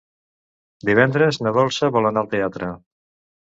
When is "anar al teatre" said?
2.13-2.75